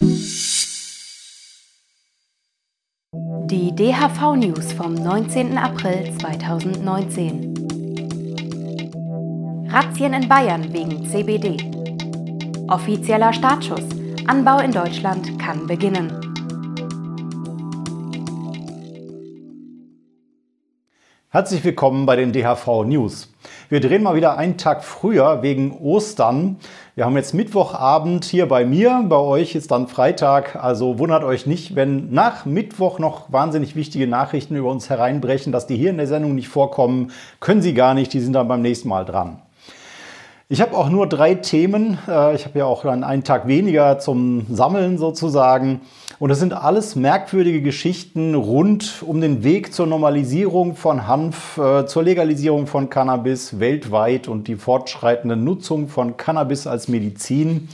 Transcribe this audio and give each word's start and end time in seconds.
Die 0.00 0.14
DHV-News 3.74 4.72
vom 4.74 4.94
19. 4.94 5.58
April 5.58 6.16
2019. 6.18 7.54
Razzien 9.68 10.12
in 10.12 10.28
Bayern 10.28 10.72
wegen 10.72 11.04
CBD. 11.04 11.56
Offizieller 12.68 13.32
Startschuss. 13.32 13.88
Anbau 14.28 14.60
in 14.60 14.70
Deutschland 14.70 15.36
kann 15.40 15.66
beginnen. 15.66 16.12
Herzlich 21.30 21.64
willkommen 21.64 22.06
bei 22.06 22.14
den 22.14 22.32
DHV 22.32 22.84
News. 22.84 23.34
Wir 23.70 23.80
drehen 23.80 24.02
mal 24.02 24.14
wieder 24.14 24.38
einen 24.38 24.56
Tag 24.56 24.82
früher 24.82 25.42
wegen 25.42 25.76
Ostern. 25.76 26.56
Wir 26.94 27.04
haben 27.04 27.16
jetzt 27.16 27.34
Mittwochabend 27.34 28.24
hier 28.24 28.48
bei 28.48 28.64
mir, 28.64 29.04
bei 29.06 29.18
euch 29.18 29.54
ist 29.54 29.70
dann 29.70 29.88
Freitag. 29.88 30.56
Also 30.56 30.98
wundert 30.98 31.22
euch 31.22 31.44
nicht, 31.44 31.76
wenn 31.76 32.10
nach 32.10 32.46
Mittwoch 32.46 32.98
noch 32.98 33.30
wahnsinnig 33.30 33.76
wichtige 33.76 34.06
Nachrichten 34.06 34.56
über 34.56 34.70
uns 34.70 34.88
hereinbrechen, 34.88 35.52
dass 35.52 35.66
die 35.66 35.76
hier 35.76 35.90
in 35.90 35.98
der 35.98 36.06
Sendung 36.06 36.34
nicht 36.34 36.48
vorkommen. 36.48 37.10
Können 37.40 37.60
sie 37.60 37.74
gar 37.74 37.92
nicht, 37.92 38.14
die 38.14 38.20
sind 38.20 38.32
dann 38.32 38.48
beim 38.48 38.62
nächsten 38.62 38.88
Mal 38.88 39.04
dran. 39.04 39.42
Ich 40.50 40.62
habe 40.62 40.78
auch 40.78 40.88
nur 40.88 41.06
drei 41.06 41.34
Themen. 41.34 41.98
Äh, 42.08 42.34
ich 42.34 42.46
habe 42.46 42.60
ja 42.60 42.64
auch 42.64 42.86
einen 42.86 43.22
Tag 43.22 43.46
weniger 43.46 43.98
zum 43.98 44.46
Sammeln 44.48 44.96
sozusagen. 44.96 45.82
Und 46.18 46.30
das 46.30 46.38
sind 46.38 46.54
alles 46.54 46.96
merkwürdige 46.96 47.60
Geschichten 47.60 48.34
rund 48.34 49.02
um 49.06 49.20
den 49.20 49.44
Weg 49.44 49.74
zur 49.74 49.86
Normalisierung 49.86 50.74
von 50.74 51.06
Hanf, 51.06 51.58
äh, 51.58 51.84
zur 51.84 52.02
Legalisierung 52.02 52.66
von 52.66 52.88
Cannabis 52.88 53.60
weltweit 53.60 54.26
und 54.26 54.48
die 54.48 54.56
fortschreitende 54.56 55.36
Nutzung 55.36 55.88
von 55.88 56.16
Cannabis 56.16 56.66
als 56.66 56.88
Medizin. 56.88 57.68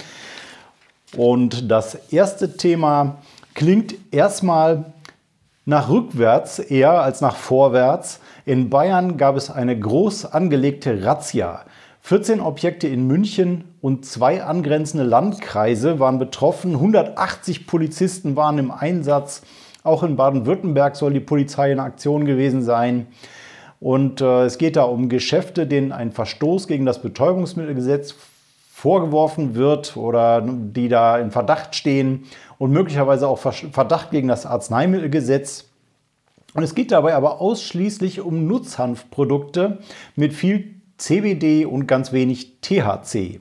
Und 1.17 1.71
das 1.71 1.95
erste 2.11 2.57
Thema 2.57 3.19
klingt 3.55 3.95
erstmal 4.11 4.87
nach 5.65 5.89
rückwärts 5.91 6.59
eher 6.59 7.01
als 7.03 7.21
nach 7.21 7.37
vorwärts. 7.37 8.19
In 8.45 8.69
Bayern 8.69 9.17
gab 9.17 9.37
es 9.37 9.49
eine 9.49 9.79
groß 9.79 10.27
angelegte 10.27 11.05
Razzia. 11.05 11.65
14 12.07 12.43
Objekte 12.43 12.87
in 12.87 13.07
München 13.07 13.65
und 13.81 14.05
zwei 14.05 14.45
angrenzende 14.45 15.07
Landkreise 15.07 15.99
waren 15.99 16.19
betroffen. 16.19 16.73
180 16.73 17.67
Polizisten 17.67 18.37
waren 18.37 18.59
im 18.59 18.71
Einsatz. 18.71 19.41
Auch 19.85 20.03
in 20.03 20.15
Baden-Württemberg 20.15 20.97
soll 20.97 21.15
die 21.15 21.21
Polizei 21.21 21.73
in 21.73 21.81
Aktion 21.81 22.27
gewesen 22.27 22.61
sein. 22.61 23.07
Und 23.81 24.21
äh, 24.21 24.45
es 24.45 24.59
geht 24.59 24.77
da 24.77 24.83
um 24.83 25.09
Geschäfte, 25.09 25.67
denen 25.67 25.93
ein 25.93 26.13
Verstoß 26.13 26.69
gegen 26.69 26.85
das 26.85 27.01
Betäubungsmittelgesetz 27.01 28.15
vorgeworfen 28.71 29.55
wird 29.55 29.97
oder 29.97 30.43
die 30.47 30.89
da 30.89 31.17
in 31.17 31.31
Verdacht 31.31 31.75
stehen 31.75 32.25
und 32.59 32.71
möglicherweise 32.71 33.29
auch 33.29 33.39
Verdacht 33.39 34.11
gegen 34.11 34.29
das 34.29 34.45
Arzneimittelgesetz. 34.45 35.71
Und 36.53 36.65
es 36.65 36.75
geht 36.75 36.93
dabei 36.93 37.15
aber 37.15 37.41
ausschließlich 37.41 38.21
um 38.21 38.47
Nutzhanfprodukte 38.47 39.79
mit 40.17 40.35
viel 40.35 40.75
CBD 40.99 41.67
und 41.67 41.87
ganz 41.87 42.13
wenig 42.13 42.61
THC. 42.61 43.41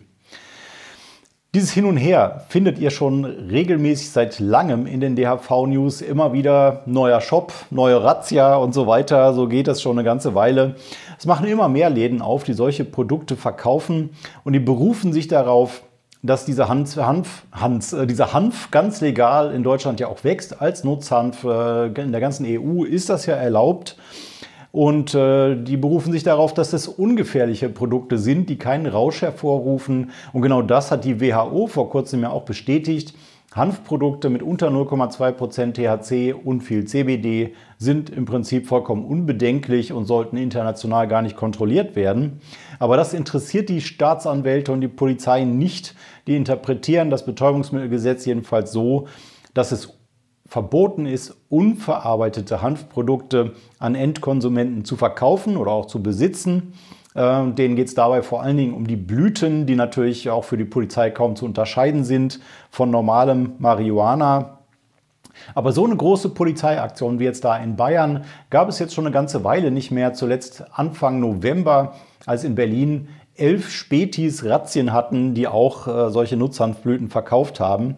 Dieses 1.55 1.71
Hin 1.71 1.85
und 1.85 1.97
Her 1.97 2.45
findet 2.49 2.79
ihr 2.79 2.89
schon 2.89 3.25
regelmäßig 3.25 4.09
seit 4.09 4.39
langem 4.39 4.87
in 4.87 4.99
den 4.99 5.15
DHV-News. 5.15 6.01
Immer 6.01 6.33
wieder 6.33 6.81
neuer 6.87 7.21
Shop, 7.21 7.53
neue 7.69 8.03
Razzia 8.03 8.55
und 8.55 8.73
so 8.73 8.87
weiter. 8.87 9.35
So 9.35 9.47
geht 9.47 9.67
das 9.67 9.79
schon 9.79 9.99
eine 9.99 10.03
ganze 10.03 10.33
Weile. 10.33 10.75
Es 11.19 11.27
machen 11.27 11.45
immer 11.45 11.69
mehr 11.69 11.91
Läden 11.91 12.23
auf, 12.23 12.43
die 12.43 12.53
solche 12.53 12.85
Produkte 12.85 13.35
verkaufen 13.35 14.09
und 14.43 14.53
die 14.53 14.59
berufen 14.59 15.13
sich 15.13 15.27
darauf, 15.27 15.83
dass 16.23 16.45
dieser 16.45 16.69
Hanf, 16.69 16.95
Hanf, 16.95 17.43
Hanf, 17.51 17.93
äh, 17.93 18.07
dieser 18.07 18.33
Hanf 18.33 18.71
ganz 18.71 19.01
legal 19.01 19.53
in 19.53 19.61
Deutschland 19.61 19.99
ja 19.99 20.07
auch 20.07 20.23
wächst 20.23 20.59
als 20.59 20.83
Nutzhanf. 20.83 21.43
Äh, 21.43 21.87
in 22.01 22.11
der 22.11 22.21
ganzen 22.21 22.47
EU 22.47 22.83
ist 22.83 23.09
das 23.09 23.27
ja 23.27 23.35
erlaubt. 23.35 23.97
Und 24.73 25.13
äh, 25.13 25.55
die 25.55 25.77
berufen 25.77 26.11
sich 26.11 26.23
darauf, 26.23 26.51
dass 26.51 26.73
es 26.73 26.87
ungefährliche 26.87 27.69
Produkte 27.69 28.17
sind, 28.17 28.49
die 28.49 28.57
keinen 28.57 28.87
Rausch 28.87 29.21
hervorrufen. 29.21 30.09
Und 30.33 30.41
genau 30.41 30.63
das 30.63 30.89
hat 30.89 31.05
die 31.05 31.21
WHO 31.21 31.67
vor 31.67 31.91
kurzem 31.91 32.23
ja 32.23 32.31
auch 32.31 32.41
bestätigt. 32.41 33.13
Hanfprodukte 33.53 34.31
mit 34.31 34.41
unter 34.41 34.69
0,2% 34.69 35.73
THC 35.73 36.33
und 36.33 36.61
viel 36.61 36.85
CBD 36.85 37.53
sind 37.77 38.09
im 38.09 38.25
Prinzip 38.25 38.65
vollkommen 38.65 39.05
unbedenklich 39.05 39.93
und 39.93 40.05
sollten 40.05 40.37
international 40.37 41.07
gar 41.07 41.21
nicht 41.21 41.35
kontrolliert 41.35 41.95
werden. 41.95 42.41
Aber 42.79 42.97
das 42.97 43.13
interessiert 43.13 43.69
die 43.69 43.79
Staatsanwälte 43.79 44.71
und 44.71 44.81
die 44.81 44.87
Polizei 44.87 45.43
nicht. 45.43 45.93
Die 46.25 46.35
interpretieren 46.35 47.11
das 47.11 47.27
Betäubungsmittelgesetz 47.27 48.25
jedenfalls 48.25 48.71
so, 48.71 49.05
dass 49.53 49.71
es 49.71 49.99
verboten 50.45 51.05
ist, 51.05 51.35
unverarbeitete 51.49 52.61
Hanfprodukte 52.61 53.53
an 53.79 53.95
Endkonsumenten 53.95 54.85
zu 54.85 54.95
verkaufen 54.95 55.57
oder 55.57 55.71
auch 55.71 55.85
zu 55.85 56.03
besitzen. 56.03 56.73
Ähm, 57.15 57.55
denen 57.55 57.75
geht 57.75 57.87
es 57.87 57.95
dabei 57.95 58.21
vor 58.23 58.41
allen 58.41 58.57
Dingen 58.57 58.73
um 58.73 58.87
die 58.87 58.95
Blüten, 58.95 59.65
die 59.65 59.75
natürlich 59.75 60.29
auch 60.29 60.43
für 60.43 60.57
die 60.57 60.65
Polizei 60.65 61.11
kaum 61.11 61.35
zu 61.35 61.45
unterscheiden 61.45 62.03
sind 62.03 62.39
von 62.71 62.89
normalem 62.89 63.53
Marihuana. 63.59 64.59
Aber 65.55 65.71
so 65.71 65.85
eine 65.85 65.95
große 65.95 66.29
Polizeiaktion 66.29 67.19
wie 67.19 67.23
jetzt 67.23 67.43
da 67.43 67.57
in 67.57 67.75
Bayern 67.75 68.25
gab 68.49 68.69
es 68.69 68.79
jetzt 68.79 68.93
schon 68.93 69.05
eine 69.05 69.13
ganze 69.13 69.43
Weile 69.43 69.71
nicht 69.71 69.91
mehr. 69.91 70.13
Zuletzt 70.13 70.63
Anfang 70.71 71.19
November, 71.19 71.95
als 72.25 72.43
in 72.43 72.55
Berlin 72.55 73.09
elf 73.35 73.71
Spätis 73.71 74.45
Razzien 74.45 74.93
hatten, 74.93 75.33
die 75.33 75.47
auch 75.47 75.87
äh, 75.87 76.11
solche 76.11 76.37
Nutzhanfblüten 76.37 77.09
verkauft 77.09 77.59
haben. 77.59 77.95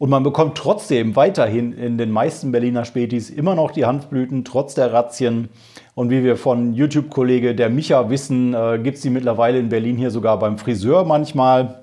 Und 0.00 0.08
man 0.08 0.22
bekommt 0.22 0.56
trotzdem 0.56 1.14
weiterhin 1.14 1.74
in 1.74 1.98
den 1.98 2.10
meisten 2.10 2.52
Berliner 2.52 2.86
Spätis 2.86 3.28
immer 3.28 3.54
noch 3.54 3.70
die 3.70 3.84
Hanfblüten, 3.84 4.46
trotz 4.46 4.72
der 4.72 4.94
Razzien. 4.94 5.50
Und 5.94 6.08
wie 6.08 6.24
wir 6.24 6.38
von 6.38 6.72
YouTube-Kollege 6.72 7.54
der 7.54 7.68
Micha 7.68 8.08
wissen, 8.08 8.54
äh, 8.54 8.80
gibt 8.82 8.96
es 8.96 9.02
die 9.02 9.10
mittlerweile 9.10 9.58
in 9.58 9.68
Berlin 9.68 9.98
hier 9.98 10.10
sogar 10.10 10.38
beim 10.38 10.56
Friseur 10.56 11.04
manchmal. 11.04 11.82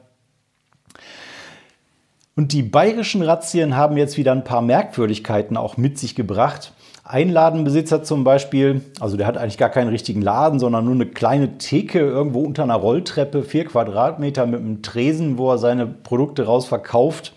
Und 2.36 2.54
die 2.54 2.64
bayerischen 2.64 3.22
Razzien 3.22 3.78
haben 3.78 3.98
jetzt 3.98 4.18
wieder 4.18 4.32
ein 4.32 4.44
paar 4.44 4.64
Merkwürdigkeiten 4.64 5.56
auch 5.56 5.78
mit 5.78 6.00
sich 6.00 6.16
gebracht. 6.16 6.74
Ein 7.04 7.30
Ladenbesitzer 7.30 8.02
zum 8.02 8.24
Beispiel, 8.24 8.82
also 9.00 9.16
der 9.16 9.28
hat 9.28 9.38
eigentlich 9.38 9.60
gar 9.60 9.70
keinen 9.70 9.90
richtigen 9.90 10.24
Laden, 10.24 10.58
sondern 10.58 10.86
nur 10.86 10.96
eine 10.96 11.06
kleine 11.06 11.60
Theke 11.60 12.00
irgendwo 12.00 12.40
unter 12.40 12.64
einer 12.64 12.78
Rolltreppe, 12.78 13.44
vier 13.44 13.66
Quadratmeter 13.66 14.48
mit 14.48 14.60
einem 14.60 14.82
Tresen, 14.82 15.38
wo 15.38 15.52
er 15.52 15.60
seine 15.60 15.86
Produkte 15.86 16.48
raus 16.48 16.66
verkauft. 16.66 17.34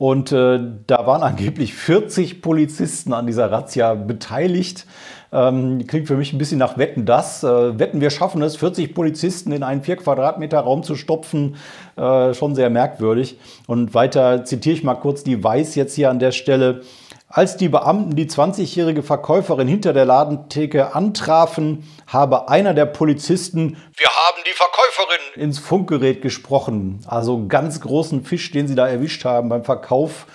Und 0.00 0.32
äh, 0.32 0.58
da 0.86 1.06
waren 1.06 1.22
angeblich 1.22 1.74
40 1.74 2.40
Polizisten 2.40 3.12
an 3.12 3.26
dieser 3.26 3.52
Razzia 3.52 3.92
beteiligt. 3.92 4.86
Ähm, 5.30 5.86
klingt 5.86 6.06
für 6.06 6.16
mich 6.16 6.32
ein 6.32 6.38
bisschen 6.38 6.58
nach 6.58 6.78
Wetten 6.78 7.04
das. 7.04 7.44
Äh, 7.44 7.78
Wetten, 7.78 8.00
wir 8.00 8.08
schaffen 8.08 8.40
es, 8.40 8.56
40 8.56 8.94
Polizisten 8.94 9.52
in 9.52 9.62
einen 9.62 9.82
4 9.82 9.96
Quadratmeter 9.96 10.60
Raum 10.60 10.84
zu 10.84 10.94
stopfen. 10.94 11.56
Äh, 11.96 12.32
schon 12.32 12.54
sehr 12.54 12.70
merkwürdig. 12.70 13.38
Und 13.66 13.92
weiter 13.92 14.46
zitiere 14.46 14.74
ich 14.74 14.84
mal 14.84 14.94
kurz 14.94 15.22
die 15.22 15.44
Weiß 15.44 15.74
jetzt 15.74 15.96
hier 15.96 16.08
an 16.08 16.18
der 16.18 16.32
Stelle. 16.32 16.80
Als 17.28 17.58
die 17.58 17.68
Beamten 17.68 18.16
die 18.16 18.26
20-jährige 18.26 19.02
Verkäuferin 19.02 19.68
hinter 19.68 19.92
der 19.92 20.06
Ladentheke 20.06 20.94
antrafen, 20.94 21.84
habe 22.06 22.48
einer 22.48 22.72
der 22.72 22.86
Polizisten 22.86 23.76
Wir 23.96 24.09
haben 24.30 24.42
die 24.46 24.54
Verkäuferin 24.54 25.42
ins 25.42 25.58
Funkgerät 25.58 26.22
gesprochen. 26.22 27.00
Also 27.06 27.46
ganz 27.48 27.80
großen 27.80 28.24
Fisch, 28.24 28.50
den 28.50 28.68
sie 28.68 28.74
da 28.74 28.86
erwischt 28.86 29.24
haben 29.24 29.48
beim 29.48 29.64
Verkauf 29.64 30.26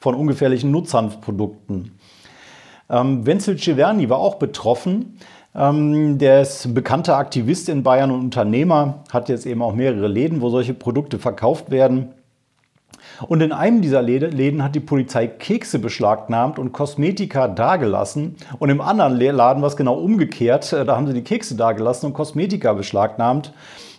von 0.00 0.14
ungefährlichen 0.14 0.70
Nutzhanfprodukten. 0.70 1.98
Ähm, 2.90 3.26
Wenzel 3.26 3.58
Civerni 3.58 4.08
war 4.10 4.18
auch 4.18 4.36
betroffen. 4.36 5.18
Ähm, 5.54 6.18
der 6.18 6.42
ist 6.42 6.74
bekannter 6.74 7.16
Aktivist 7.16 7.68
in 7.68 7.84
Bayern 7.84 8.10
und 8.10 8.20
Unternehmer, 8.20 9.04
hat 9.12 9.28
jetzt 9.28 9.46
eben 9.46 9.62
auch 9.62 9.72
mehrere 9.72 10.08
Läden, 10.08 10.40
wo 10.40 10.50
solche 10.50 10.74
Produkte 10.74 11.18
verkauft 11.18 11.70
werden. 11.70 12.12
Und 13.26 13.40
in 13.40 13.52
einem 13.52 13.82
dieser 13.82 14.02
Läden 14.02 14.62
hat 14.62 14.74
die 14.74 14.80
Polizei 14.80 15.26
Kekse 15.26 15.78
beschlagnahmt 15.78 16.58
und 16.58 16.72
Kosmetika 16.72 17.48
dagelassen. 17.48 18.36
Und 18.58 18.70
im 18.70 18.80
anderen 18.80 19.18
Laden 19.18 19.62
war 19.62 19.68
es 19.68 19.76
genau 19.76 19.94
umgekehrt. 19.94 20.72
Äh, 20.72 20.84
da 20.84 20.96
haben 20.96 21.06
sie 21.06 21.14
die 21.14 21.24
Kekse 21.24 21.56
dagelassen 21.56 22.06
und 22.06 22.12
Kosmetika 22.14 22.72
beschlagnahmt. 22.72 23.52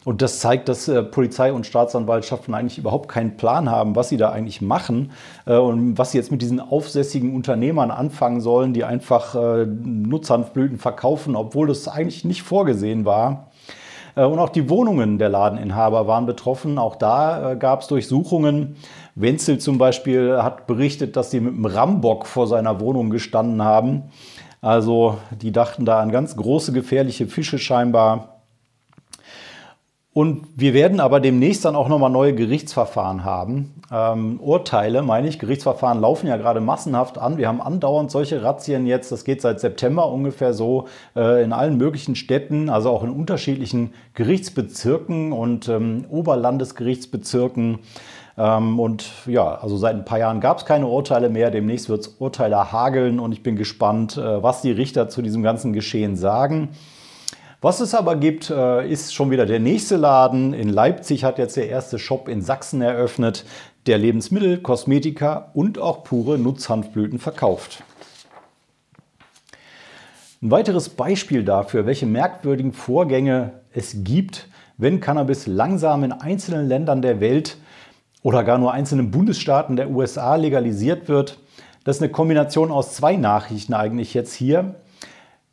Und 0.05 0.21
das 0.21 0.39
zeigt, 0.39 0.69
dass 0.69 0.87
äh, 0.87 1.01
Polizei 1.01 1.51
und 1.51 1.65
Staatsanwaltschaften 1.65 2.53
eigentlich 2.53 2.77
überhaupt 2.77 3.09
keinen 3.09 3.37
Plan 3.37 3.71
haben, 3.71 3.95
was 3.95 4.09
sie 4.09 4.17
da 4.17 4.29
eigentlich 4.29 4.61
machen 4.61 5.11
äh, 5.47 5.57
und 5.57 5.97
was 5.97 6.11
sie 6.11 6.19
jetzt 6.19 6.31
mit 6.31 6.43
diesen 6.43 6.59
aufsässigen 6.59 7.33
Unternehmern 7.33 7.89
anfangen 7.89 8.39
sollen, 8.39 8.73
die 8.73 8.83
einfach 8.83 9.33
äh, 9.33 9.65
Nutzhanfblüten 9.65 10.77
verkaufen, 10.77 11.35
obwohl 11.35 11.67
das 11.67 11.87
eigentlich 11.87 12.23
nicht 12.23 12.43
vorgesehen 12.43 13.03
war. 13.03 13.47
Äh, 14.15 14.23
und 14.23 14.39
auch 14.39 14.49
die 14.49 14.69
Wohnungen 14.69 15.17
der 15.17 15.29
Ladeninhaber 15.29 16.07
waren 16.07 16.25
betroffen. 16.25 16.77
Auch 16.77 16.95
da 16.95 17.51
äh, 17.51 17.55
gab 17.55 17.81
es 17.81 17.87
Durchsuchungen. 17.87 18.77
Wenzel 19.15 19.59
zum 19.59 19.77
Beispiel 19.77 20.41
hat 20.41 20.67
berichtet, 20.67 21.15
dass 21.15 21.31
sie 21.31 21.39
mit 21.39 21.53
einem 21.53 21.65
Rambock 21.65 22.25
vor 22.25 22.47
seiner 22.47 22.79
Wohnung 22.79 23.09
gestanden 23.09 23.63
haben. 23.63 24.03
Also 24.61 25.17
die 25.41 25.51
dachten 25.51 25.85
da 25.85 25.99
an 25.99 26.11
ganz 26.11 26.35
große 26.35 26.73
gefährliche 26.73 27.27
Fische 27.27 27.59
scheinbar. 27.59 28.34
Und 30.17 30.47
wir 30.55 30.73
werden 30.73 31.01
aber 31.01 31.19
demnächst 31.19 31.65
dann 31.65 31.75
auch 31.75 31.89
nochmal 31.89 32.09
neue 32.09 32.33
Gerichtsverfahren 32.33 33.25
haben. 33.25 33.73
Ähm, 33.91 34.39
Urteile, 34.39 35.01
meine 35.01 35.27
ich, 35.27 35.39
Gerichtsverfahren 35.39 35.99
laufen 35.99 36.27
ja 36.27 36.37
gerade 36.37 36.61
massenhaft 36.61 37.17
an. 37.17 37.37
Wir 37.37 37.49
haben 37.49 37.59
andauernd 37.59 38.09
solche 38.09 38.41
Razzien 38.41 38.85
jetzt, 38.85 39.11
das 39.11 39.25
geht 39.25 39.41
seit 39.41 39.59
September 39.59 40.09
ungefähr 40.09 40.53
so, 40.53 40.87
äh, 41.17 41.43
in 41.43 41.51
allen 41.51 41.75
möglichen 41.75 42.15
Städten, 42.15 42.69
also 42.69 42.91
auch 42.91 43.03
in 43.03 43.09
unterschiedlichen 43.09 43.93
Gerichtsbezirken 44.13 45.33
und 45.33 45.67
ähm, 45.67 46.05
Oberlandesgerichtsbezirken. 46.09 47.79
Ähm, 48.37 48.79
und 48.79 49.11
ja, 49.25 49.55
also 49.55 49.75
seit 49.75 49.95
ein 49.95 50.05
paar 50.05 50.19
Jahren 50.19 50.39
gab 50.39 50.59
es 50.59 50.65
keine 50.65 50.87
Urteile 50.87 51.29
mehr. 51.29 51.51
Demnächst 51.51 51.89
wird 51.89 51.99
es 51.99 52.07
Urteile 52.19 52.71
hageln 52.71 53.19
und 53.19 53.33
ich 53.33 53.43
bin 53.43 53.57
gespannt, 53.57 54.15
äh, 54.15 54.41
was 54.41 54.61
die 54.61 54.71
Richter 54.71 55.09
zu 55.09 55.21
diesem 55.21 55.43
ganzen 55.43 55.73
Geschehen 55.73 56.15
sagen. 56.15 56.69
Was 57.65 57.79
es 57.79 57.95
aber 57.95 58.15
gibt, 58.15 58.51
äh, 58.51 58.87
ist 58.87 59.15
schon 59.15 59.31
wieder 59.31 59.47
der 59.47 59.59
nächste 59.59 59.95
Laden. 59.95 60.53
In 60.53 60.69
Leipzig 60.69 61.23
hat 61.23 61.39
jetzt 61.39 61.57
der 61.57 61.67
erste 61.67 61.97
Shop 61.97 62.29
in 62.29 62.43
Sachsen 62.43 62.79
eröffnet, 62.79 63.43
der 63.87 63.97
Lebensmittel, 63.97 64.59
Kosmetika 64.59 65.49
und 65.55 65.79
auch 65.79 66.03
pure 66.03 66.37
Nutzhanfblüten 66.37 67.17
verkauft. 67.17 67.81
Ein 70.43 70.51
weiteres 70.51 70.89
Beispiel 70.89 71.43
dafür, 71.43 71.87
welche 71.87 72.05
merkwürdigen 72.05 72.71
Vorgänge 72.71 73.53
es 73.73 74.03
gibt, 74.03 74.47
wenn 74.77 74.99
Cannabis 74.99 75.47
langsam 75.47 76.03
in 76.03 76.11
einzelnen 76.11 76.67
Ländern 76.67 77.01
der 77.01 77.19
Welt 77.19 77.57
oder 78.21 78.43
gar 78.43 78.59
nur 78.59 78.73
einzelnen 78.73 79.09
Bundesstaaten 79.09 79.75
der 79.75 79.89
USA 79.89 80.35
legalisiert 80.35 81.07
wird. 81.07 81.39
Das 81.83 81.95
ist 81.95 82.03
eine 82.03 82.11
Kombination 82.11 82.69
aus 82.69 82.93
zwei 82.93 83.15
Nachrichten 83.15 83.73
eigentlich 83.73 84.13
jetzt 84.13 84.35
hier. 84.35 84.75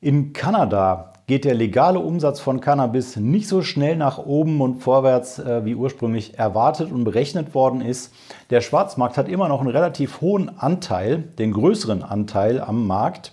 In 0.03 0.35
Kanada 0.35 1.13
geht 1.27 1.45
der 1.45 1.55
legale 1.55 1.99
Umsatz 1.99 2.41
von 2.41 2.61
Cannabis 2.61 3.17
nicht 3.17 3.49
so 3.49 3.63
schnell 3.63 3.97
nach 3.97 4.19
oben 4.19 4.61
und 4.61 4.83
vorwärts, 4.83 5.39
äh, 5.39 5.65
wie 5.65 5.75
ursprünglich 5.75 6.39
erwartet 6.39 6.91
und 6.91 7.05
berechnet 7.05 7.55
worden 7.55 7.81
ist. 7.81 8.13
Der 8.51 8.61
Schwarzmarkt 8.61 9.17
hat 9.17 9.29
immer 9.29 9.49
noch 9.49 9.61
einen 9.61 9.71
relativ 9.71 10.21
hohen 10.21 10.59
Anteil, 10.59 11.19
den 11.39 11.53
größeren 11.53 12.03
Anteil 12.03 12.61
am 12.61 12.87
Markt. 12.87 13.33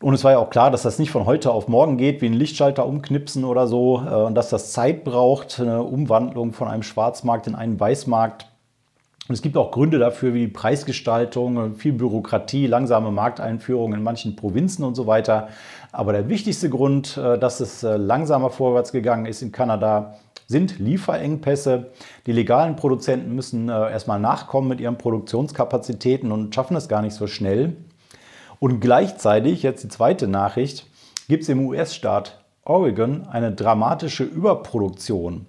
Und 0.00 0.14
es 0.14 0.24
war 0.24 0.32
ja 0.32 0.38
auch 0.38 0.50
klar, 0.50 0.70
dass 0.70 0.82
das 0.82 0.98
nicht 0.98 1.10
von 1.10 1.24
heute 1.24 1.50
auf 1.50 1.68
morgen 1.68 1.96
geht, 1.96 2.20
wie 2.20 2.26
ein 2.26 2.34
Lichtschalter 2.34 2.86
umknipsen 2.86 3.44
oder 3.44 3.66
so, 3.66 4.02
äh, 4.06 4.14
und 4.14 4.34
dass 4.34 4.50
das 4.50 4.72
Zeit 4.72 5.04
braucht, 5.04 5.60
eine 5.60 5.82
Umwandlung 5.82 6.52
von 6.52 6.68
einem 6.68 6.82
Schwarzmarkt 6.82 7.46
in 7.46 7.54
einen 7.54 7.78
Weißmarkt. 7.78 8.46
Und 9.26 9.34
es 9.34 9.40
gibt 9.40 9.56
auch 9.56 9.70
Gründe 9.70 9.98
dafür, 9.98 10.34
wie 10.34 10.48
Preisgestaltung, 10.48 11.76
viel 11.76 11.94
Bürokratie, 11.94 12.66
langsame 12.66 13.10
Markteinführung 13.10 13.94
in 13.94 14.02
manchen 14.02 14.36
Provinzen 14.36 14.84
und 14.84 14.94
so 14.94 15.06
weiter. 15.06 15.48
Aber 15.92 16.12
der 16.12 16.28
wichtigste 16.28 16.68
Grund, 16.68 17.16
äh, 17.16 17.38
dass 17.38 17.60
es 17.60 17.82
äh, 17.82 17.96
langsamer 17.96 18.50
vorwärts 18.50 18.92
gegangen 18.92 19.24
ist 19.24 19.40
in 19.40 19.50
Kanada, 19.50 20.16
sind 20.46 20.78
Lieferengpässe. 20.78 21.90
Die 22.26 22.32
legalen 22.32 22.76
Produzenten 22.76 23.34
müssen 23.34 23.70
äh, 23.70 23.72
erstmal 23.72 24.20
nachkommen 24.20 24.68
mit 24.68 24.80
ihren 24.80 24.98
Produktionskapazitäten 24.98 26.30
und 26.30 26.54
schaffen 26.54 26.76
es 26.76 26.88
gar 26.88 27.00
nicht 27.00 27.14
so 27.14 27.26
schnell. 27.26 27.76
Und 28.60 28.80
gleichzeitig, 28.80 29.62
jetzt 29.62 29.84
die 29.84 29.88
zweite 29.88 30.28
Nachricht, 30.28 30.86
gibt 31.28 31.44
es 31.44 31.48
im 31.48 31.66
US-Staat 31.66 32.44
Oregon 32.64 33.26
eine 33.26 33.52
dramatische 33.52 34.24
Überproduktion. 34.24 35.46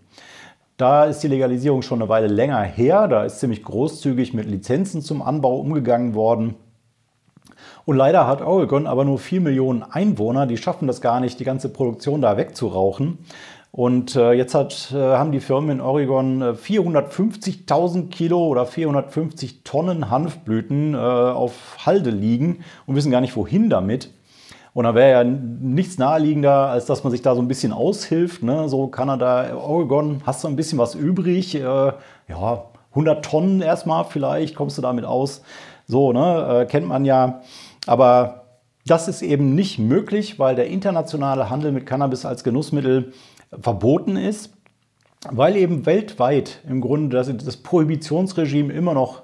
Da 0.77 1.05
ist 1.05 1.19
die 1.19 1.29
Legalisierung 1.29 1.81
schon 1.81 2.01
eine 2.01 2.09
Weile 2.09 2.27
länger 2.27 2.61
her. 2.61 3.07
Da 3.07 3.23
ist 3.23 3.39
ziemlich 3.39 3.63
großzügig 3.63 4.33
mit 4.33 4.45
Lizenzen 4.45 5.01
zum 5.01 5.21
Anbau 5.21 5.57
umgegangen 5.57 6.15
worden. 6.15 6.55
Und 7.85 7.95
leider 7.95 8.27
hat 8.27 8.41
Oregon 8.41 8.85
aber 8.87 9.05
nur 9.05 9.19
4 9.19 9.39
Millionen 9.41 9.83
Einwohner. 9.83 10.47
Die 10.47 10.57
schaffen 10.57 10.87
das 10.87 10.99
gar 10.99 11.21
nicht, 11.21 11.39
die 11.39 11.45
ganze 11.45 11.69
Produktion 11.69 12.21
da 12.21 12.35
wegzurauchen. 12.35 13.19
Und 13.71 14.15
äh, 14.15 14.31
jetzt 14.31 14.55
hat, 14.55 14.91
äh, 14.93 14.97
haben 14.97 15.31
die 15.31 15.39
Firmen 15.39 15.69
in 15.69 15.81
Oregon 15.81 16.41
äh, 16.41 16.45
450.000 16.51 18.09
Kilo 18.09 18.47
oder 18.47 18.65
450 18.65 19.63
Tonnen 19.63 20.09
Hanfblüten 20.09 20.93
äh, 20.93 20.97
auf 20.97 21.85
Halde 21.85 22.09
liegen 22.09 22.63
und 22.85 22.95
wissen 22.95 23.11
gar 23.11 23.21
nicht, 23.21 23.35
wohin 23.35 23.69
damit. 23.69 24.11
Und 24.75 24.83
da 24.83 24.93
wäre 24.93 25.11
ja 25.11 25.23
nichts 25.23 25.97
naheliegender, 25.97 26.67
als 26.67 26.85
dass 26.85 27.05
man 27.05 27.11
sich 27.11 27.21
da 27.21 27.33
so 27.33 27.41
ein 27.41 27.47
bisschen 27.47 27.71
aushilft. 27.71 28.43
Ne? 28.43 28.67
So 28.67 28.87
Kanada, 28.87 29.55
Oregon, 29.55 30.21
hast 30.25 30.43
du 30.43 30.49
ein 30.49 30.57
bisschen 30.57 30.77
was 30.77 30.95
übrig. 30.95 31.55
Äh, 31.55 31.61
ja, 31.61 32.65
100 32.89 33.23
Tonnen 33.23 33.61
erstmal 33.61 34.03
vielleicht, 34.03 34.53
kommst 34.53 34.77
du 34.77 34.81
damit 34.81 35.05
aus. 35.05 35.43
So, 35.87 36.11
ne? 36.11 36.63
Äh, 36.63 36.65
kennt 36.65 36.87
man 36.87 37.05
ja. 37.05 37.39
Aber 37.87 38.47
das 38.85 39.07
ist 39.07 39.21
eben 39.21 39.55
nicht 39.55 39.79
möglich, 39.79 40.39
weil 40.39 40.55
der 40.55 40.67
internationale 40.67 41.49
Handel 41.49 41.71
mit 41.71 41.85
Cannabis 41.85 42.25
als 42.25 42.43
Genussmittel 42.43 43.13
verboten 43.57 44.17
ist 44.17 44.51
weil 45.31 45.55
eben 45.55 45.85
weltweit 45.85 46.59
im 46.67 46.81
Grunde 46.81 47.15
das, 47.15 47.35
das, 47.37 47.57
Prohibitionsregime 47.57 48.71
immer 48.73 48.93
noch 48.93 49.23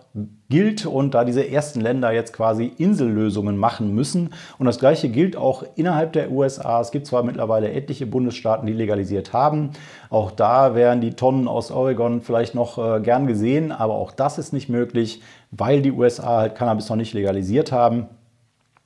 gilt 0.50 0.86
und 0.86 1.14
da 1.14 1.24
diese 1.24 1.48
ersten 1.48 1.80
Länder 1.80 2.12
jetzt 2.12 2.34
quasi 2.34 2.72
Insellösungen 2.78 3.58
machen 3.58 3.94
müssen. 3.94 4.32
Und 4.58 4.66
das 4.66 4.80
gleiche 4.80 5.10
gilt 5.10 5.36
auch 5.36 5.64
innerhalb 5.76 6.14
der 6.14 6.32
USA. 6.32 6.82
Es 6.82 6.92
gibt 6.92 7.08
zwar 7.08 7.24
mittlerweile 7.24 7.72
etliche 7.72 8.06
Bundesstaaten, 8.06 8.68
die 8.68 8.74
legalisiert 8.74 9.32
haben. 9.32 9.72
Auch 10.10 10.32
da 10.32 10.76
wären 10.76 11.02
die 11.02 11.14
Tonnen 11.14 11.48
aus 11.48 11.72
Oregon 11.72 12.22
vielleicht 12.22 12.56
noch 12.56 12.78
äh, 12.78 13.00
gern 13.02 13.28
gesehen, 13.28 13.72
aber 13.72 13.96
auch 13.96 14.12
das 14.12 14.38
ist 14.38 14.52
nicht 14.52 14.70
möglich, 14.70 15.22
weil 15.52 15.82
die 15.82 15.92
USA 15.92 16.40
halt 16.40 16.56
Cannabis 16.56 16.90
noch 16.90 16.98
nicht 16.98 17.14
legalisiert 17.14 17.72
haben. 17.72 18.08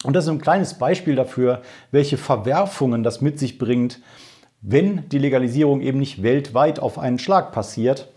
Und 0.03 0.15
das 0.15 0.25
ist 0.25 0.29
ein 0.29 0.41
kleines 0.41 0.75
Beispiel 0.75 1.15
dafür, 1.15 1.61
welche 1.89 2.17
Verwerfungen 2.17 3.01
das 3.01 3.21
mit 3.21 3.39
sich 3.39 3.57
bringt, 3.57 4.01
wenn 4.67 5.07
die 5.09 5.19
Legalisierung 5.19 5.81
eben 5.81 5.99
nicht 5.99 6.23
weltweit 6.23 6.79
auf 6.79 6.97
einen 6.97 7.19
Schlag 7.19 7.51
passiert. 7.51 8.09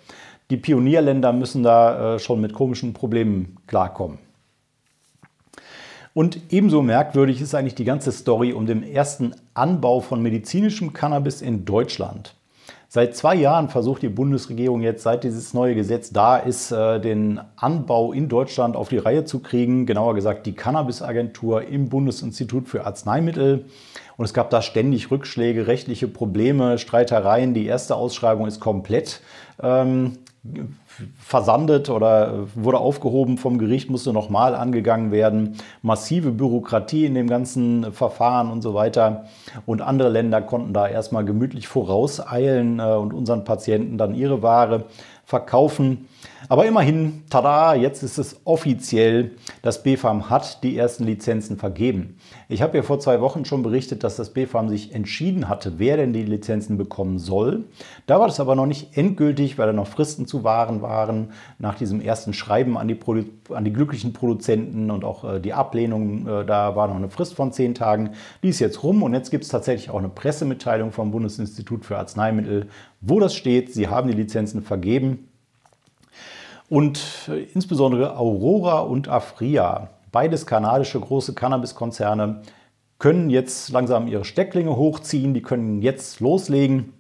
Die 0.51 0.57
Pionierländer 0.57 1.33
müssen 1.35 1.63
da 1.63 2.15
äh, 2.15 2.19
schon 2.19 2.41
mit 2.41 2.55
komischen 2.55 2.95
Problemen 2.95 3.57
klarkommen. 3.67 4.19
Und 6.15 6.41
ebenso 6.49 6.81
merkwürdig 6.81 7.43
ist 7.43 7.55
eigentlich 7.55 7.75
die 7.75 7.85
ganze 7.85 8.13
Story 8.13 8.53
um 8.53 8.67
den 8.67 8.83
ersten 8.83 9.35
Anbau 9.53 10.01
von 10.01 10.23
medizinischem 10.23 10.95
Cannabis 10.95 11.43
in 11.43 11.67
Deutschland. 11.67 12.35
Seit 12.91 13.15
zwei 13.15 13.35
Jahren 13.35 13.69
versucht 13.69 14.01
die 14.01 14.09
Bundesregierung 14.09 14.81
jetzt, 14.81 15.03
seit 15.03 15.23
dieses 15.23 15.53
neue 15.53 15.75
Gesetz 15.75 16.11
da 16.11 16.39
ist, 16.39 16.73
äh, 16.73 16.99
den 16.99 17.39
Anbau 17.55 18.15
in 18.15 18.31
Deutschland 18.31 18.77
auf 18.77 18.89
die 18.89 18.97
Reihe 18.97 19.27
zu 19.27 19.41
kriegen. 19.41 19.85
Genauer 19.85 20.15
gesagt 20.15 20.47
die 20.47 20.55
Cannabis-Agentur 20.55 21.69
im 21.69 21.91
Bundesinstitut 21.91 22.67
für 22.67 22.87
Arzneimittel. 22.87 23.67
Und 24.17 24.25
es 24.25 24.33
gab 24.33 24.49
da 24.49 24.63
ständig 24.63 25.11
Rückschläge, 25.11 25.67
rechtliche 25.67 26.09
Probleme, 26.09 26.79
Streitereien. 26.79 27.53
Die 27.53 27.67
erste 27.67 27.95
Ausschreibung 27.95 28.47
ist 28.47 28.59
komplett 28.59 29.21
ähm, 29.63 30.17
versandet 31.19 31.91
oder 31.91 32.47
wurde 32.55 32.79
aufgehoben 32.79 33.39
vom 33.39 33.59
Gericht, 33.59 33.91
musste 33.91 34.13
nochmal 34.13 34.55
angegangen 34.55 35.11
werden. 35.11 35.57
Massive 35.83 36.31
Bürokratie 36.31 37.05
in 37.05 37.15
dem 37.15 37.29
ganzen 37.29 37.93
Verfahren 37.93 38.51
und 38.51 38.63
so 38.63 38.75
weiter. 38.75 39.25
Und 39.67 39.83
andere 39.83 40.09
Länder 40.09 40.41
konnten 40.41 40.73
da 40.73 40.89
erstmal 40.89 41.25
gemütlich 41.25 41.69
vorauseilen 41.69 42.79
äh, 42.79 42.83
und 42.83 43.13
unseren 43.13 43.45
Patienten 43.45 43.99
dann 43.99 44.15
ihre 44.15 44.43
Ware 44.43 44.85
verkaufen. 45.29 46.09
Aber 46.49 46.65
immerhin, 46.65 47.25
tada, 47.29 47.75
jetzt 47.75 48.03
ist 48.03 48.17
es 48.17 48.41
offiziell, 48.45 49.33
das 49.61 49.83
BfArM 49.83 50.31
hat 50.31 50.63
die 50.63 50.75
ersten 50.75 51.05
Lizenzen 51.05 51.59
vergeben. 51.59 52.17
Ich 52.49 52.63
habe 52.63 52.79
ja 52.79 52.83
vor 52.83 52.99
zwei 52.99 53.21
Wochen 53.21 53.45
schon 53.45 53.63
berichtet, 53.63 54.05
dass 54.05 54.17
das 54.17 54.33
BfArM 54.33 54.71
sich 54.71 54.95
entschieden 54.95 55.51
hatte, 55.51 55.75
wer 55.77 55.99
denn 55.99 56.15
die 56.15 56.23
Lizenzen 56.23 56.79
bekommen 56.79 57.19
soll. 57.19 57.65
Da 58.07 58.19
war 58.19 58.27
das 58.27 58.41
aber 58.41 58.55
noch 58.55 58.65
nicht 58.65 58.97
endgültig, 58.97 59.59
weil 59.59 59.67
da 59.67 59.75
noch 59.75 59.87
Fristen 59.87 60.27
zu 60.27 60.45
wahren 60.45 60.81
waren 60.81 61.33
nach 61.59 61.75
diesem 61.75 62.01
ersten 62.01 62.33
Schreiben 62.33 62.79
an 62.79 62.89
die, 62.89 62.99
an 63.51 63.67
die 63.67 63.73
glücklichen 63.73 64.15
Produzenten 64.15 64.91
und 64.91 65.05
auch 65.05 65.25
äh, 65.25 65.41
die 65.41 65.53
Ablehnung. 65.53 66.27
Äh, 66.27 66.47
da 66.47 66.75
war 66.75 66.89
noch 66.89 66.97
eine 66.97 67.11
Frist 67.11 67.35
von 67.35 67.53
zehn 67.53 67.75
Tagen. 67.75 68.13
Die 68.43 68.49
ist 68.49 68.61
jetzt 68.61 68.83
rum 68.83 69.03
und 69.03 69.13
jetzt 69.13 69.31
gibt 69.31 69.45
es 69.45 69.51
tatsächlich 69.51 69.91
auch 69.91 69.99
eine 69.99 70.09
Pressemitteilung 70.09 70.91
vom 70.91 71.11
Bundesinstitut 71.11 71.85
für 71.85 71.99
Arzneimittel, 71.99 72.69
wo 73.01 73.21
das 73.21 73.35
steht. 73.35 73.73
Sie 73.73 73.89
haben 73.89 74.09
die 74.09 74.17
Lizenzen 74.17 74.63
vergeben. 74.63 75.29
Und 76.69 77.01
äh, 77.29 77.45
insbesondere 77.55 78.17
Aurora 78.17 78.81
und 78.81 79.09
Afria, 79.09 79.91
beides 80.13 80.47
kanadische 80.47 81.01
große 81.01 81.35
Cannabis-Konzerne, 81.35 82.43
können 82.99 83.31
jetzt 83.31 83.71
langsam 83.71 84.09
ihre 84.09 84.25
Stecklinge 84.25 84.77
hochziehen, 84.77 85.33
die 85.33 85.43
können 85.43 85.83
jetzt 85.83 86.21
loslegen. 86.21 86.93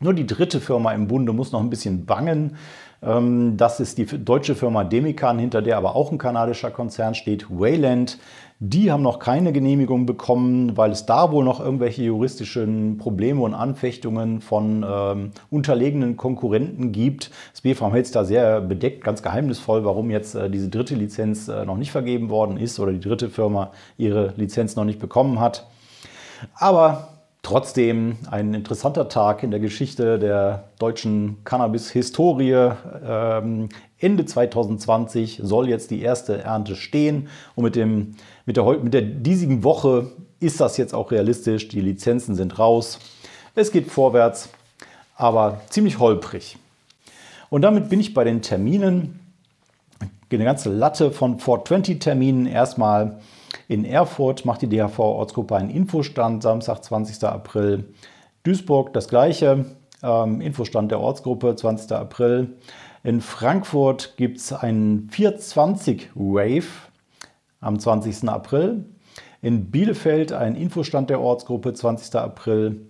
Nur 0.00 0.14
die 0.14 0.26
dritte 0.26 0.60
Firma 0.60 0.92
im 0.92 1.06
Bunde 1.06 1.32
muss 1.32 1.52
noch 1.52 1.60
ein 1.60 1.70
bisschen 1.70 2.04
bangen. 2.06 2.56
Ähm, 3.02 3.56
das 3.56 3.80
ist 3.80 3.98
die 3.98 4.06
deutsche 4.06 4.54
Firma 4.54 4.84
Demikan, 4.84 5.38
hinter 5.38 5.62
der 5.62 5.76
aber 5.76 5.96
auch 5.96 6.12
ein 6.12 6.18
kanadischer 6.18 6.70
Konzern 6.70 7.14
steht, 7.14 7.50
Wayland. 7.50 8.18
Die 8.62 8.92
haben 8.92 9.02
noch 9.02 9.20
keine 9.20 9.52
Genehmigung 9.52 10.04
bekommen, 10.04 10.76
weil 10.76 10.90
es 10.90 11.06
da 11.06 11.32
wohl 11.32 11.44
noch 11.44 11.60
irgendwelche 11.60 12.02
juristischen 12.02 12.98
Probleme 12.98 13.40
und 13.40 13.54
Anfechtungen 13.54 14.42
von 14.42 14.84
ähm, 14.86 15.30
unterlegenen 15.50 16.18
Konkurrenten 16.18 16.92
gibt. 16.92 17.30
Das 17.52 17.62
BFAM 17.62 17.92
hält 17.92 18.04
es 18.04 18.12
da 18.12 18.26
sehr 18.26 18.60
bedeckt, 18.60 19.02
ganz 19.02 19.22
geheimnisvoll, 19.22 19.86
warum 19.86 20.10
jetzt 20.10 20.34
äh, 20.34 20.50
diese 20.50 20.68
dritte 20.68 20.94
Lizenz 20.94 21.48
äh, 21.48 21.64
noch 21.64 21.78
nicht 21.78 21.90
vergeben 21.90 22.28
worden 22.28 22.58
ist 22.58 22.78
oder 22.78 22.92
die 22.92 23.00
dritte 23.00 23.30
Firma 23.30 23.70
ihre 23.96 24.34
Lizenz 24.36 24.76
noch 24.76 24.84
nicht 24.84 24.98
bekommen 24.98 25.40
hat. 25.40 25.66
Aber 26.54 27.09
Trotzdem 27.42 28.18
ein 28.30 28.52
interessanter 28.52 29.08
Tag 29.08 29.42
in 29.42 29.50
der 29.50 29.60
Geschichte 29.60 30.18
der 30.18 30.68
deutschen 30.78 31.38
Cannabis-Historie. 31.44 32.72
Ähm, 33.02 33.70
Ende 33.98 34.26
2020 34.26 35.40
soll 35.42 35.68
jetzt 35.68 35.90
die 35.90 36.02
erste 36.02 36.42
Ernte 36.42 36.76
stehen 36.76 37.28
und 37.54 37.64
mit, 37.64 37.76
dem, 37.76 38.14
mit, 38.44 38.58
der, 38.58 38.64
mit 38.78 38.92
der 38.92 39.02
diesigen 39.02 39.64
Woche 39.64 40.10
ist 40.38 40.60
das 40.60 40.76
jetzt 40.76 40.94
auch 40.94 41.10
realistisch. 41.12 41.68
Die 41.68 41.80
Lizenzen 41.80 42.34
sind 42.34 42.58
raus. 42.58 42.98
Es 43.54 43.72
geht 43.72 43.90
vorwärts, 43.90 44.50
aber 45.16 45.62
ziemlich 45.70 45.98
holprig. 45.98 46.58
Und 47.48 47.62
damit 47.62 47.88
bin 47.88 48.00
ich 48.00 48.12
bei 48.12 48.24
den 48.24 48.42
Terminen. 48.42 49.18
Eine 50.30 50.44
ganze 50.44 50.70
Latte 50.70 51.10
von 51.10 51.38
420-Terminen. 51.38 52.46
Erstmal 52.46 53.18
in 53.68 53.84
Erfurt 53.84 54.44
macht 54.44 54.62
die 54.62 54.68
DHV-Ortsgruppe 54.68 55.56
einen 55.56 55.70
Infostand, 55.70 56.42
Samstag, 56.42 56.84
20. 56.84 57.24
April. 57.24 57.84
Duisburg 58.42 58.92
das 58.92 59.08
gleiche, 59.08 59.66
ähm, 60.02 60.40
Infostand 60.40 60.90
der 60.90 61.00
Ortsgruppe, 61.00 61.54
20. 61.56 61.92
April. 61.92 62.56
In 63.02 63.20
Frankfurt 63.20 64.14
gibt 64.16 64.38
es 64.38 64.52
einen 64.52 65.08
420 65.10 66.10
Wave 66.14 66.68
am 67.60 67.78
20. 67.78 68.28
April. 68.28 68.84
In 69.42 69.70
Bielefeld 69.70 70.32
ein 70.32 70.54
Infostand 70.54 71.10
der 71.10 71.20
Ortsgruppe, 71.20 71.72
20. 71.72 72.14
April. 72.16 72.86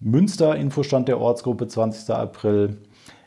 Münster 0.00 0.56
Infostand 0.56 1.08
der 1.08 1.20
Ortsgruppe, 1.20 1.68
20. 1.68 2.10
April. 2.14 2.78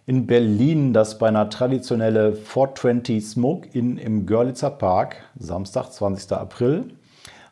In 0.09 0.25
Berlin 0.25 0.93
das 0.93 1.17
beinahe 1.17 1.49
traditionelle 1.49 2.33
420 2.33 3.27
Smoke-In 3.27 3.97
im 3.97 4.25
Görlitzer 4.25 4.69
Park, 4.69 5.17
Samstag, 5.37 5.91
20. 5.91 6.31
April. 6.31 6.85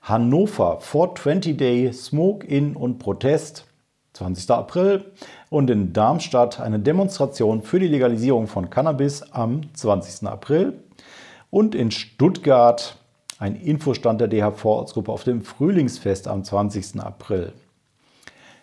Hannover 0.02 0.80
420 0.80 1.58
Day 1.58 1.92
Smoke-In 1.92 2.78
und 2.78 2.98
Protest, 2.98 3.66
20. 4.14 4.50
April. 4.52 5.04
Und 5.50 5.70
in 5.70 5.92
Darmstadt 5.92 6.62
eine 6.62 6.80
Demonstration 6.80 7.62
für 7.62 7.82
die 7.82 7.90
Legalisierung 7.90 8.48
von 8.48 8.70
Cannabis 8.70 9.22
am 9.34 9.74
20. 9.74 10.26
April. 10.26 10.80
Und 11.50 11.76
in 11.76 11.92
Stuttgart 11.92 12.96
ein 13.38 13.58
Infostand 13.58 14.22
der 14.22 14.30
DHV-Ortsgruppe 14.30 15.12
auf 15.12 15.26
dem 15.26 15.42
Frühlingsfest 15.42 16.30
am 16.30 16.46
20. 16.46 17.02
April. 17.02 17.52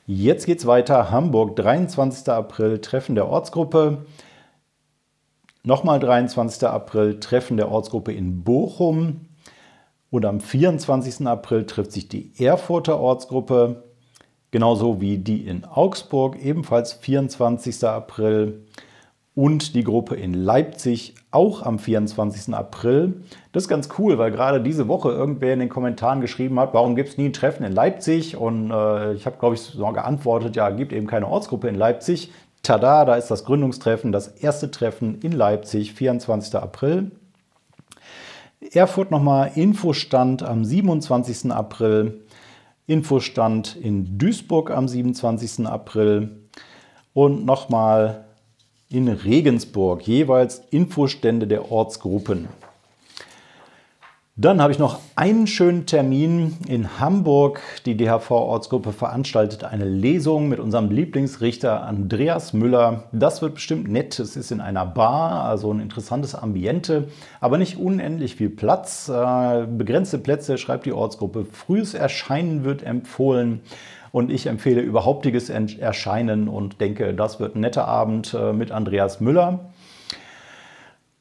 Jetzt 0.06 0.47
geht 0.47 0.59
es 0.59 0.66
weiter. 0.66 1.12
Hamburg, 1.12 1.54
23. 1.54 2.28
April, 2.28 2.80
Treffen 2.80 3.14
der 3.14 3.28
Ortsgruppe. 3.28 4.04
Nochmal 5.62 6.00
23. 6.00 6.68
April, 6.68 7.21
Treffen 7.21 7.56
der 7.56 7.71
Ortsgruppe 7.71 8.12
in 8.12 8.42
Bochum. 8.42 9.28
Und 10.11 10.25
am 10.25 10.40
24. 10.40 11.26
April 11.26 11.66
trifft 11.66 11.92
sich 11.92 12.09
die 12.09 12.32
Erfurter 12.44 12.99
Ortsgruppe, 12.99 13.85
genauso 14.50 15.00
wie 15.00 15.18
die 15.18 15.47
in 15.47 15.64
Augsburg, 15.64 16.37
ebenfalls 16.42 16.92
24. 16.94 17.85
April 17.85 18.66
und 19.35 19.75
die 19.75 19.85
Gruppe 19.85 20.15
in 20.17 20.35
Leipzig 20.35 21.15
auch 21.31 21.62
am 21.62 21.79
24. 21.79 22.55
April. 22.55 23.23
Das 23.53 23.65
ist 23.65 23.69
ganz 23.69 23.89
cool, 23.99 24.19
weil 24.19 24.31
gerade 24.31 24.61
diese 24.61 24.89
Woche 24.89 25.11
irgendwer 25.11 25.55
in 25.55 25.61
den 25.61 25.71
Kommentaren 25.71 26.21
geschrieben 26.21 26.61
hat, 26.61 26.75
warum 26.75 26.97
gibt 26.97 27.11
es 27.11 27.19
nie 27.19 27.27
ein 27.27 27.33
Treffen 27.33 27.65
in 27.65 27.73
Leipzig? 27.73 28.37
Und 28.37 28.71
äh, 28.71 29.15
ich 29.15 29.25
habe, 29.25 29.39
glaube 29.39 29.55
ich, 29.55 29.62
so 29.62 29.87
geantwortet, 29.87 30.57
ja, 30.57 30.69
gibt 30.71 30.93
eben 30.93 31.07
keine 31.07 31.29
Ortsgruppe 31.29 31.69
in 31.69 31.75
Leipzig. 31.75 32.31
Tada, 32.62 33.05
da 33.05 33.17
ist 33.17 33.29
das 33.29 33.45
Gründungstreffen, 33.45 34.12
das 34.12 34.29
erste 34.29 34.71
Treffen 34.71 35.19
in 35.21 35.33
Leipzig, 35.33 35.95
24. 35.95 36.55
April. 36.57 37.11
Erfurt 38.73 39.11
nochmal 39.11 39.53
Infostand 39.55 40.43
am 40.43 40.65
27. 40.65 41.51
April. 41.51 42.21
Infostand 42.87 43.77
in 43.77 44.19
Duisburg 44.19 44.71
am 44.71 44.87
27. 44.87 45.67
April. 45.67 46.43
Und 47.15 47.45
nochmal 47.45 48.25
in 48.93 49.09
Regensburg, 49.09 50.07
jeweils 50.07 50.63
Infostände 50.71 51.47
der 51.47 51.71
Ortsgruppen. 51.71 52.49
Dann 54.35 54.63
habe 54.63 54.73
ich 54.73 54.79
noch 54.79 54.99
einen 55.15 55.47
schönen 55.47 55.85
Termin 55.85 56.57
in 56.67 56.99
Hamburg. 56.99 57.61
Die 57.85 57.99
DHV-Ortsgruppe 57.99 58.93
veranstaltet 58.93 59.63
eine 59.63 59.85
Lesung 59.85 60.49
mit 60.49 60.59
unserem 60.59 60.91
Lieblingsrichter 60.91 61.83
Andreas 61.83 62.55
Müller. 62.55 63.05
Das 63.13 63.43
wird 63.43 63.57
bestimmt 63.57 63.89
nett. 63.89 64.19
Es 64.19 64.35
ist 64.35 64.51
in 64.51 64.63
einer 64.63 64.87
Bar, 64.87 65.45
also 65.45 65.71
ein 65.71 65.81
interessantes 65.81 66.35
Ambiente, 66.35 67.09
aber 67.41 67.59
nicht 67.59 67.77
unendlich 67.77 68.37
viel 68.37 68.49
Platz. 68.49 69.11
Äh, 69.11 69.67
begrenzte 69.67 70.17
Plätze, 70.17 70.57
schreibt 70.57 70.87
die 70.87 70.93
Ortsgruppe. 70.93 71.45
Frühes 71.45 71.93
Erscheinen 71.93 72.65
wird 72.65 72.83
empfohlen. 72.83 73.61
Und 74.12 74.31
ich 74.31 74.47
empfehle 74.47 74.83
überhauptiges 74.83 75.50
Erscheinen 75.50 76.49
und 76.49 76.81
denke, 76.81 77.14
das 77.14 77.40
wird 77.40 77.57
ein 77.57 77.61
netter 77.61 77.88
Abend 77.88 78.35
äh, 78.35 78.52
mit 78.52 78.71
Andreas 78.71 79.21
Müller. 79.21 79.73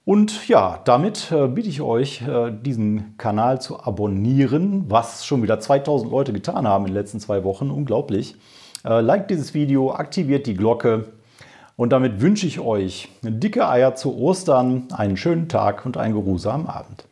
Und 0.03 0.48
ja, 0.48 0.81
damit 0.83 1.31
äh, 1.31 1.48
bitte 1.48 1.69
ich 1.69 1.81
euch, 1.81 2.21
äh, 2.27 2.51
diesen 2.51 3.15
Kanal 3.17 3.62
zu 3.62 3.79
abonnieren, 3.79 4.86
was 4.89 5.25
schon 5.25 5.41
wieder 5.41 5.60
2000 5.60 6.12
Leute 6.12 6.33
getan 6.33 6.67
haben 6.67 6.86
in 6.86 6.91
den 6.91 7.00
letzten 7.00 7.19
zwei 7.19 7.43
Wochen. 7.43 7.71
Unglaublich. 7.71 8.36
Äh, 8.83 9.00
liked 9.00 9.29
dieses 9.29 9.53
Video, 9.53 9.93
aktiviert 9.93 10.48
die 10.48 10.55
Glocke 10.55 11.05
und 11.77 11.91
damit 11.91 12.19
wünsche 12.19 12.45
ich 12.45 12.60
euch 12.60 13.10
dicke 13.21 13.67
Eier 13.67 13.95
zu 13.95 14.17
Ostern, 14.17 14.88
einen 14.91 15.17
schönen 15.17 15.48
Tag 15.48 15.86
und 15.86 15.98
einen 15.98 16.13
geruhsamen 16.13 16.67
Abend. 16.67 17.05